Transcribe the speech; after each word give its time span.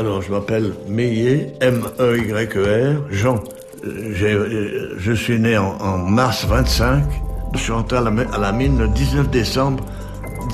Alors, 0.00 0.22
je 0.22 0.30
m'appelle 0.30 0.72
Meillet, 0.88 1.52
M-E-Y-E-R, 1.60 3.02
Jean. 3.10 3.44
Euh, 3.86 4.94
je 4.96 5.12
suis 5.12 5.38
né 5.38 5.58
en, 5.58 5.98
mars 5.98 6.46
25. 6.46 7.04
Je 7.52 7.58
suis 7.58 7.72
rentré 7.72 7.98
à 7.98 8.00
la, 8.00 8.52
mine 8.52 8.78
le 8.78 8.88
19 8.88 9.28
décembre 9.28 9.84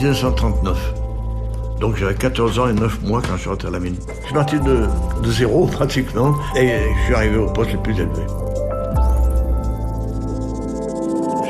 1939. 0.00 0.76
Donc 1.80 1.94
j'avais 1.94 2.16
14 2.16 2.58
ans 2.58 2.68
et 2.68 2.72
9 2.72 3.02
mois 3.02 3.22
quand 3.22 3.36
je 3.36 3.42
suis 3.42 3.48
rentré 3.48 3.68
à 3.68 3.70
la 3.70 3.78
mine. 3.78 3.94
Je 4.22 4.24
suis 4.24 4.34
parti 4.34 4.58
de, 4.58 4.88
de 5.22 5.30
zéro 5.30 5.66
pratiquement 5.72 6.34
et 6.56 6.80
je 6.98 7.04
suis 7.04 7.14
arrivé 7.14 7.36
au 7.36 7.46
poste 7.46 7.72
le 7.72 7.78
plus 7.78 7.94
élevé. 7.94 8.22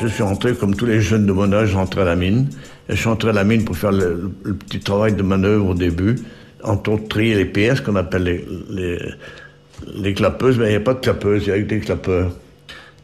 Je 0.02 0.06
suis 0.06 0.22
rentré 0.22 0.54
comme 0.54 0.76
tous 0.76 0.84
les 0.84 1.00
jeunes 1.00 1.24
de 1.24 1.32
mon 1.32 1.50
âge, 1.50 1.74
rentré 1.74 2.02
à 2.02 2.04
la 2.04 2.16
mine. 2.16 2.50
Et 2.90 2.94
je 2.94 3.00
suis 3.00 3.08
rentré 3.08 3.30
à 3.30 3.32
la 3.32 3.44
mine 3.44 3.64
pour 3.64 3.76
faire 3.76 3.92
le, 3.92 4.30
petit 4.66 4.80
travail 4.80 5.14
de 5.14 5.22
manœuvre 5.22 5.70
au 5.70 5.74
début, 5.74 6.16
autres 6.66 7.08
trier 7.08 7.34
les 7.34 7.44
pièces 7.44 7.80
qu'on 7.80 7.96
appelle 7.96 8.24
les, 8.24 8.44
les, 8.70 8.98
les, 9.94 10.14
clapeuses, 10.14 10.58
mais 10.58 10.66
il 10.66 10.70
n'y 10.70 10.76
a 10.76 10.80
pas 10.80 10.94
de 10.94 11.00
clapeuses, 11.00 11.44
il 11.46 11.48
y 11.48 11.52
a 11.52 11.58
que 11.58 11.68
des 11.68 11.80
clapeurs. 11.80 12.32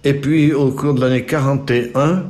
Et 0.04 0.14
puis 0.14 0.52
au 0.52 0.70
cours 0.70 0.94
de 0.94 1.00
l'année 1.00 1.24
41, 1.24 2.24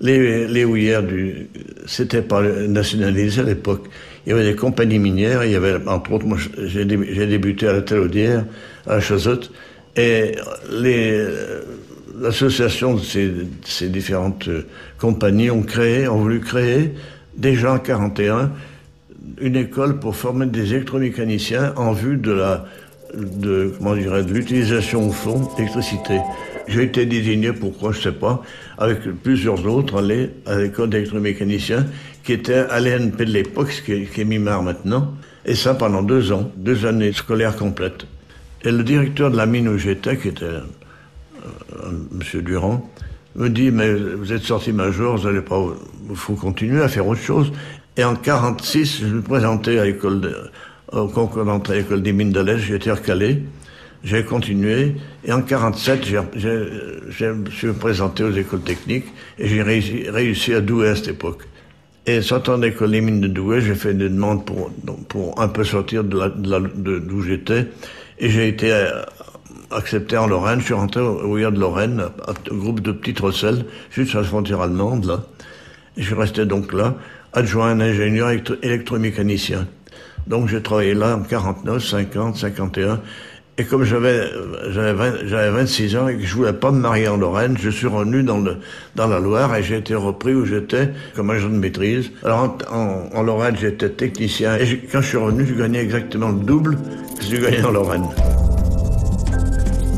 les, 0.00 0.46
les 0.48 0.64
houillères 0.64 1.02
du, 1.02 1.48
c'était 1.86 2.22
pas 2.22 2.42
nationalisé 2.42 3.40
à 3.40 3.44
l'époque. 3.44 3.86
Il 4.26 4.30
y 4.30 4.32
avait 4.32 4.44
des 4.44 4.56
compagnies 4.56 4.98
minières, 4.98 5.44
il 5.44 5.52
y 5.52 5.56
avait, 5.56 5.76
entre 5.86 6.12
autres, 6.12 6.26
moi, 6.26 6.38
j'ai 6.58 6.84
débuté 6.84 7.66
à 7.66 7.72
la 7.72 7.82
Télaudière, 7.82 8.44
à 8.86 9.00
Chazotte, 9.00 9.50
et 9.96 10.32
les, 10.70 11.26
l'association 12.20 12.94
de 12.94 13.00
ces, 13.64 13.88
différentes 13.88 14.48
euh, 14.48 14.66
compagnies 14.98 15.50
ont 15.50 15.62
créé, 15.62 16.06
ont 16.06 16.18
voulu 16.18 16.40
créer, 16.40 16.92
déjà 17.36 17.72
en 17.72 17.78
41, 17.78 18.52
une 19.40 19.56
école 19.56 19.98
pour 19.98 20.16
former 20.16 20.46
des 20.46 20.74
électromécaniciens 20.74 21.72
en 21.76 21.92
vue 21.92 22.16
de 22.16 22.32
la, 22.32 22.66
comment 23.78 23.94
dirais, 23.94 24.24
de 24.24 24.32
l'utilisation 24.32 25.08
au 25.08 25.12
fond 25.12 25.48
d'électricité. 25.56 26.18
J'ai 26.68 26.84
été 26.84 27.06
désigné, 27.06 27.52
pourquoi 27.52 27.92
je 27.92 28.00
sais 28.00 28.12
pas, 28.12 28.42
avec 28.78 29.02
plusieurs 29.22 29.66
autres, 29.66 29.98
aller 29.98 30.30
à 30.46 30.56
l'école 30.56 30.90
d'électromécaniciens, 30.90 31.86
qui 32.22 32.32
était 32.32 32.54
à 32.54 32.80
l'ENP 32.80 33.18
de 33.18 33.24
l'époque, 33.24 33.82
qui 33.84 33.92
est, 33.92 34.04
qui 34.12 34.20
est 34.20 34.24
Mimar 34.24 34.62
maintenant, 34.62 35.14
et 35.44 35.54
ça 35.54 35.74
pendant 35.74 36.02
deux 36.02 36.32
ans, 36.32 36.50
deux 36.56 36.86
années 36.86 37.12
scolaires 37.12 37.56
complètes. 37.56 38.06
Et 38.62 38.70
le 38.70 38.82
directeur 38.84 39.30
de 39.30 39.36
la 39.36 39.46
mine 39.46 39.68
où 39.68 39.78
j'étais, 39.78 40.16
qui 40.16 40.28
était 40.28 40.44
euh, 40.44 40.60
Monsieur 42.12 42.42
Durand, 42.42 42.88
me 43.34 43.48
dit 43.48 43.70
Mais 43.70 43.92
vous 43.92 44.32
êtes 44.32 44.42
sorti 44.42 44.72
major, 44.72 45.16
vous 45.16 45.26
allez 45.26 45.40
pas. 45.40 45.58
Il 46.08 46.16
faut 46.16 46.34
continuer 46.34 46.82
à 46.82 46.88
faire 46.88 47.06
autre 47.06 47.22
chose. 47.22 47.52
Et 47.96 48.04
en 48.04 48.14
46, 48.14 49.00
je 49.02 49.06
me 49.06 49.22
présentais 49.22 49.78
à 49.78 49.84
l'école, 49.84 50.50
au 50.92 51.08
concours 51.08 51.44
d'entrée 51.44 51.74
à 51.74 51.78
l'école 51.78 52.02
des 52.02 52.12
mines 52.12 52.32
de 52.32 52.40
l'Est, 52.40 52.58
j'ai 52.58 52.76
été 52.76 52.90
recalé. 52.90 53.42
J'ai 54.02 54.24
continué. 54.24 54.96
Et 55.24 55.32
en 55.32 55.42
47, 55.42 56.06
je 56.06 57.26
me 57.26 57.50
suis 57.50 57.72
présenté 57.72 58.24
aux 58.24 58.32
écoles 58.32 58.62
techniques 58.62 59.06
et 59.38 59.46
j'ai 59.46 59.62
réussi, 59.62 60.54
à 60.54 60.60
Douai 60.60 60.88
à 60.88 60.96
cette 60.96 61.08
époque. 61.08 61.42
Et 62.06 62.22
sortant 62.22 62.56
de 62.56 62.62
l'école 62.62 62.92
des 62.92 63.02
mines 63.02 63.20
de 63.20 63.28
Douai, 63.28 63.60
j'ai 63.60 63.74
fait 63.74 63.92
des 63.92 64.08
demandes 64.08 64.46
pour, 64.46 64.70
pour 65.08 65.38
un 65.40 65.48
peu 65.48 65.64
sortir 65.64 66.02
de 66.02 66.98
d'où 66.98 67.22
j'étais. 67.22 67.66
Et 68.18 68.30
j'ai 68.30 68.48
été 68.48 68.72
accepté 69.70 70.16
en 70.16 70.26
Lorraine. 70.26 70.60
Je 70.60 70.66
suis 70.66 70.74
rentré 70.74 71.00
au 71.00 71.18
Rouillard 71.18 71.52
de 71.52 71.60
Lorraine, 71.60 72.04
un 72.26 72.54
groupe 72.54 72.80
de 72.80 72.92
petites 72.92 73.20
Rosselles, 73.20 73.64
juste 73.90 74.14
à 74.14 74.18
la 74.18 74.24
frontière 74.24 74.60
allemande, 74.60 75.04
là. 75.04 75.24
Et 75.96 76.02
je 76.02 76.06
suis 76.06 76.14
resté 76.14 76.46
donc 76.46 76.72
là, 76.72 76.94
adjoint 77.32 77.78
ingénieur 77.80 78.30
électromécanicien. 78.62 79.66
Donc 80.26 80.48
j'ai 80.48 80.62
travaillé 80.62 80.94
là 80.94 81.16
en 81.16 81.22
49, 81.22 81.84
50, 81.84 82.36
51. 82.36 83.00
Et 83.58 83.64
comme 83.64 83.84
j'avais 83.84 84.26
j'avais 84.70 85.50
26 85.50 85.96
ans 85.96 86.08
et 86.08 86.16
que 86.16 86.24
je 86.24 86.34
voulais 86.34 86.52
pas 86.52 86.70
me 86.70 86.80
marier 86.80 87.08
en 87.08 87.16
Lorraine, 87.16 87.58
je 87.60 87.68
suis 87.68 87.86
revenu 87.86 88.22
dans 88.22 88.38
le 88.38 88.56
dans 88.96 89.06
la 89.06 89.20
Loire 89.20 89.54
et 89.54 89.62
j'ai 89.62 89.76
été 89.76 89.94
repris 89.94 90.32
où 90.34 90.46
j'étais 90.46 90.90
comme 91.14 91.30
agent 91.30 91.48
de 91.48 91.56
maîtrise. 91.56 92.10
Alors 92.24 92.56
en, 92.72 93.10
en, 93.12 93.22
Lorraine, 93.22 93.56
j'étais 93.60 93.90
technicien 93.90 94.56
et 94.56 94.78
quand 94.90 95.02
je 95.02 95.08
suis 95.08 95.18
revenu, 95.18 95.44
je 95.46 95.54
gagnais 95.54 95.82
exactement 95.82 96.28
le 96.30 96.40
double 96.40 96.76
que 97.18 97.24
je 97.24 97.36
gagnais 97.36 97.64
en 97.64 97.72
Lorraine. 97.72 98.06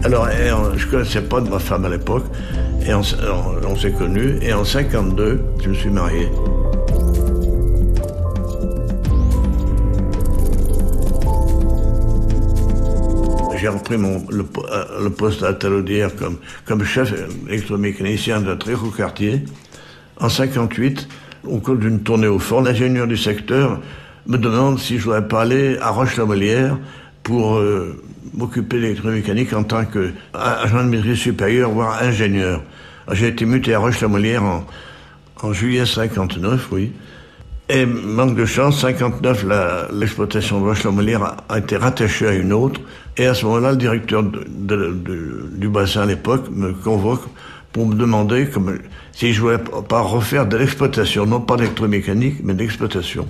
Alors, 0.04 0.28
je 0.76 0.84
ne 0.84 0.90
connaissais 0.90 1.22
pas 1.22 1.40
de 1.40 1.48
ma 1.48 1.60
femme 1.60 1.84
à 1.84 1.88
l'époque, 1.88 2.24
et 2.84 2.92
on, 2.92 3.04
s'est 3.04 3.92
connus, 3.92 4.38
et 4.42 4.52
en 4.52 4.64
52, 4.64 5.40
je 5.62 5.68
me 5.68 5.74
suis 5.74 5.90
marié. 5.90 6.28
J'ai 13.62 13.68
repris 13.68 13.96
mon, 13.96 14.26
le, 14.28 14.44
euh, 14.72 15.08
poste 15.10 15.44
à 15.44 15.52
Talaudière 15.52 16.16
comme, 16.16 16.38
comme 16.64 16.82
chef 16.82 17.14
électromécanicien 17.48 18.40
d'un 18.40 18.56
très 18.56 18.74
haut 18.74 18.90
quartier. 18.90 19.44
En 20.18 20.28
58, 20.28 21.06
au 21.44 21.58
cours 21.58 21.76
d'une 21.76 22.02
tournée 22.02 22.26
au 22.26 22.40
fond, 22.40 22.60
l'ingénieur 22.60 23.06
du 23.06 23.16
secteur 23.16 23.80
me 24.26 24.36
demande 24.36 24.80
si 24.80 24.98
je 24.98 25.04
voudrais 25.04 25.28
pas 25.28 25.42
aller 25.42 25.78
à 25.80 25.90
Roche-la-Molière 25.90 26.76
pour 27.22 27.54
euh, 27.54 28.02
m'occuper 28.34 28.78
de 28.78 28.82
l'électromécanique 28.82 29.52
en 29.52 29.62
tant 29.62 29.84
qu'agent 29.84 30.82
de 30.82 30.88
maîtrise 30.88 31.18
supérieure, 31.18 31.70
voire 31.70 32.02
ingénieur. 32.02 32.64
J'ai 33.12 33.28
été 33.28 33.44
muté 33.44 33.74
à 33.74 33.78
Roche-la-Molière 33.78 34.42
en, 34.42 34.66
en, 35.40 35.52
juillet 35.52 35.86
59, 35.86 36.66
oui. 36.72 36.90
Et 37.74 37.86
manque 37.86 38.34
de 38.34 38.44
chance, 38.44 38.80
59, 38.80 39.46
l'exploitation 39.94 40.60
de 40.60 40.66
Roche-la-Molière 40.66 41.36
a, 41.48 41.58
été 41.58 41.78
rattachée 41.78 42.26
à 42.26 42.34
une 42.34 42.52
autre. 42.52 42.82
Et 43.16 43.24
à 43.24 43.32
ce 43.32 43.46
moment-là, 43.46 43.70
le 43.70 43.78
directeur 43.78 44.22
du 44.22 45.68
bassin 45.70 46.02
à 46.02 46.06
l'époque 46.06 46.50
me 46.50 46.74
convoque 46.74 47.22
pour 47.72 47.86
me 47.86 47.94
demander 47.94 48.46
si 49.14 49.32
je 49.32 49.40
voulais 49.40 49.56
pas 49.88 50.02
refaire 50.02 50.46
de 50.46 50.58
l'exploitation, 50.58 51.24
non 51.24 51.40
pas 51.40 51.56
d'électromécanique, 51.56 52.40
mais 52.44 52.52
d'exploitation. 52.52 53.26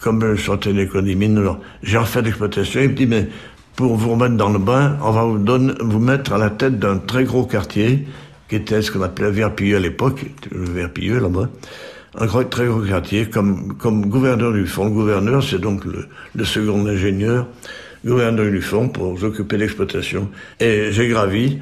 Comme 0.00 0.34
je 0.34 0.42
sortais 0.42 0.72
des 0.72 1.14
mines, 1.14 1.48
j'ai 1.84 1.98
refait 1.98 2.22
l'exploitation. 2.22 2.80
Il 2.80 2.88
me 2.88 2.94
dit, 2.94 3.06
mais 3.06 3.28
pour 3.76 3.94
vous 3.94 4.10
remettre 4.10 4.36
dans 4.36 4.50
le 4.50 4.58
bain, 4.58 4.96
on 5.00 5.12
va 5.12 5.22
vous 5.22 6.00
mettre 6.00 6.32
à 6.32 6.38
la 6.38 6.50
tête 6.50 6.80
d'un 6.80 6.98
très 6.98 7.22
gros 7.22 7.44
quartier, 7.44 8.04
qui 8.48 8.56
était 8.56 8.82
ce 8.82 8.90
qu'on 8.90 9.02
appelait 9.02 9.30
Verpilleux 9.30 9.76
à 9.76 9.80
l'époque, 9.80 10.24
le 10.50 10.64
Verpilleux 10.64 11.20
là-bas, 11.20 11.48
un 12.18 12.44
très 12.44 12.66
gros 12.66 12.80
quartier, 12.80 13.26
comme, 13.26 13.74
comme 13.78 14.06
gouverneur 14.06 14.52
du 14.52 14.66
fonds. 14.66 14.84
Le 14.84 14.90
gouverneur, 14.90 15.42
c'est 15.42 15.60
donc 15.60 15.84
le, 15.84 16.06
le, 16.34 16.44
second 16.44 16.86
ingénieur, 16.86 17.46
gouverneur 18.04 18.50
du 18.50 18.60
fonds 18.60 18.88
pour 18.88 19.18
s'occuper 19.18 19.56
de 19.56 19.62
l'exploitation. 19.62 20.28
Et 20.60 20.88
j'ai 20.92 21.08
gravi, 21.08 21.58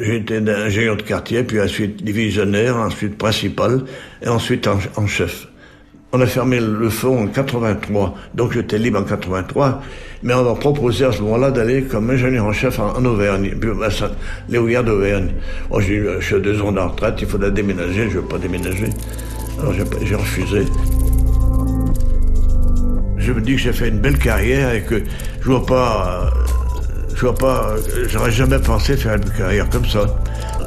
été 0.00 0.36
ingénieur 0.36 0.96
de 0.96 1.02
quartier, 1.02 1.42
puis 1.44 1.60
ensuite 1.60 2.02
divisionnaire, 2.02 2.76
ensuite 2.76 3.16
principal, 3.16 3.84
et 4.22 4.28
ensuite 4.28 4.66
en, 4.66 4.78
en 4.96 5.06
chef. 5.06 5.48
On 6.12 6.20
a 6.20 6.26
fermé 6.26 6.60
le 6.60 6.88
fond 6.88 7.24
en 7.24 7.26
83, 7.26 8.14
donc 8.34 8.52
j'étais 8.52 8.78
libre 8.78 9.00
en 9.00 9.02
83, 9.02 9.82
mais 10.22 10.34
on 10.34 10.44
m'a 10.44 10.54
proposé 10.54 11.04
à 11.04 11.12
ce 11.12 11.20
moment-là 11.22 11.50
d'aller 11.50 11.82
comme 11.82 12.08
ingénieur 12.10 12.46
en 12.46 12.52
chef 12.52 12.78
en, 12.78 13.04
Auvergne, 13.04 13.54
les 14.48 14.58
houillards 14.58 14.84
d'Auvergne. 14.84 15.30
Oh, 15.70 15.80
j'ai 15.80 16.02
je 16.20 16.24
suis 16.24 16.40
deux 16.40 16.60
ans 16.62 16.72
de 16.72 16.78
retraite, 16.80 17.16
il 17.20 17.26
faudrait 17.26 17.50
déménager, 17.50 18.08
je 18.08 18.16
ne 18.16 18.22
veux 18.22 18.28
pas 18.28 18.38
déménager. 18.38 18.88
Alors 19.58 19.72
j'ai 20.02 20.14
refusé. 20.14 20.64
Je 23.16 23.32
me 23.32 23.40
dis 23.40 23.52
que 23.52 23.60
j'ai 23.60 23.72
fait 23.72 23.88
une 23.88 23.98
belle 23.98 24.18
carrière 24.18 24.72
et 24.72 24.82
que 24.82 25.02
je 25.40 25.46
vois 25.46 25.64
pas, 25.64 26.30
je 27.14 27.20
vois 27.22 27.34
pas, 27.34 27.74
j'aurais 28.08 28.30
jamais 28.30 28.58
pensé 28.58 28.96
faire 28.96 29.14
une 29.14 29.30
carrière 29.30 29.68
comme 29.70 29.86
ça. 29.86 30.06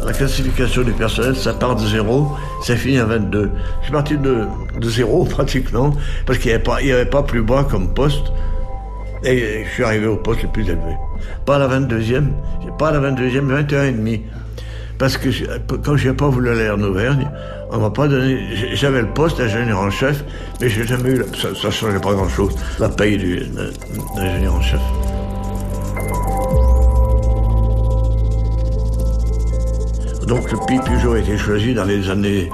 La 0.06 0.14
classification 0.14 0.82
du 0.84 0.92
personnel, 0.92 1.36
ça 1.36 1.54
part 1.54 1.76
de 1.76 1.86
zéro, 1.86 2.36
ça 2.64 2.76
finit 2.76 2.98
à 2.98 3.06
22. 3.06 3.52
Je 3.80 3.84
suis 3.84 3.92
parti 3.92 4.18
de, 4.18 4.48
zéro 4.82 5.26
pratiquement, 5.30 5.94
parce 6.26 6.40
qu'il 6.40 6.50
n'y 6.50 6.56
avait, 6.56 6.64
pas, 6.64 6.78
avait 6.78 7.06
pas 7.06 7.24
plus 7.24 7.44
bas 7.44 7.66
comme 7.70 7.94
poste. 7.94 8.32
Et 9.24 9.66
je 9.66 9.70
suis 9.74 9.84
arrivé 9.84 10.08
au 10.08 10.16
poste 10.16 10.44
le 10.44 10.50
plus 10.50 10.64
élevé. 10.64 10.96
Pas 11.46 11.58
à 11.58 11.60
la 11.60 11.68
22e, 11.68 12.28
pas 12.78 12.90
à 12.90 12.92
la 13.00 13.12
22e, 13.12 13.42
21 13.42 13.84
et 13.84 13.92
demi. 13.92 14.22
Parce 15.00 15.18
que 15.18 15.30
quand 15.78 15.96
j'ai 15.96 16.12
pas 16.12 16.28
voulu 16.28 16.50
aller 16.50 16.70
en 16.70 16.82
Auvergne, 16.82 17.26
on 17.72 17.80
m'a 17.80 17.90
pas 17.90 18.10
donné. 18.10 18.38
J'avais 18.74 19.02
le 19.02 19.08
poste 19.08 19.38
d'ingénieur 19.38 19.80
en 19.80 19.90
chef, 19.90 20.26
mais 20.60 20.68
j'ai 20.68 20.86
jamais 20.86 21.12
eu. 21.12 21.24
Ça, 21.42 21.48
ça 21.56 21.72
changeait 21.72 22.02
pas 22.02 22.14
grand 22.14 22.28
chose. 22.28 22.54
La 22.80 22.90
paye 22.90 23.18
d'ingénieur 23.18 24.56
en 24.56 24.62
chef. 24.62 24.82
Donc 30.28 30.52
le 30.52 30.58
Pi 30.68 30.78
Peugeot 30.86 31.14
a 31.14 31.20
été 31.20 31.38
choisi 31.38 31.74
dans 31.74 31.86
les 31.86 32.10
années 32.10 32.50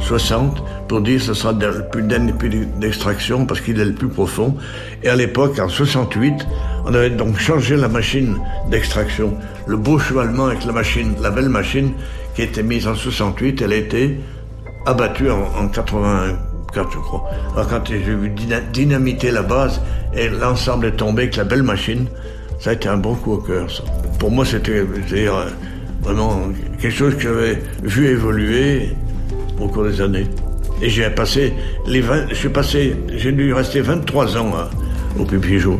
60 0.00 0.62
pour 0.88 1.00
dire 1.00 1.18
que 1.18 1.26
ce 1.26 1.34
sera 1.34 1.52
le 1.52 1.86
plus 1.88 2.66
d'extraction 2.78 3.46
parce 3.46 3.60
qu'il 3.60 3.78
est 3.80 3.84
le 3.84 3.94
plus 3.94 4.08
profond. 4.08 4.56
Et 5.02 5.08
à 5.08 5.16
l'époque, 5.16 5.58
en 5.58 5.68
68, 5.68 6.46
on 6.84 6.94
avait 6.94 7.10
donc 7.10 7.38
changé 7.38 7.76
la 7.76 7.88
machine 7.88 8.36
d'extraction. 8.70 9.34
Le 9.66 9.76
beau 9.76 9.98
chevalement 9.98 10.46
avec 10.46 10.64
la 10.64 10.72
machine, 10.72 11.14
la 11.20 11.30
belle 11.30 11.48
machine 11.48 11.92
qui 12.34 12.42
était 12.42 12.62
mise 12.62 12.86
en 12.86 12.94
68, 12.94 13.62
elle 13.62 13.72
a 13.72 13.76
été 13.76 14.18
abattue 14.86 15.30
en, 15.30 15.68
80, 15.68 16.38
4 16.72 16.90
je 16.92 16.98
crois. 16.98 17.24
Alors 17.52 17.68
quand 17.68 17.86
j'ai 17.86 17.98
vu 17.98 18.32
dynamiter 18.72 19.30
la 19.30 19.42
base 19.42 19.80
et 20.14 20.28
l'ensemble 20.28 20.86
est 20.86 20.96
tombé 20.96 21.22
avec 21.22 21.36
la 21.36 21.44
belle 21.44 21.62
machine, 21.62 22.06
ça 22.58 22.70
a 22.70 22.72
été 22.72 22.88
un 22.88 22.96
bon 22.96 23.14
coup 23.14 23.32
au 23.32 23.38
cœur. 23.38 23.66
Pour 24.18 24.30
moi, 24.30 24.44
c'était 24.44 24.84
vraiment 26.00 26.48
quelque 26.80 26.94
chose 26.94 27.14
que 27.16 27.22
j'avais 27.22 27.62
vu 27.82 28.06
évoluer 28.06 28.94
au 29.64 29.68
cours 29.68 29.84
des 29.84 30.00
années. 30.00 30.26
Et 30.80 30.88
j'ai 30.88 31.08
passé 31.10 31.52
les 31.86 32.00
20, 32.00 32.32
j'ai 32.32 32.48
passé, 32.48 32.96
j'ai 33.14 33.32
dû 33.32 33.52
rester 33.52 33.80
23 33.80 34.36
ans 34.36 34.52
hein, 34.56 34.68
au 35.18 35.24
Pupijou. 35.24 35.78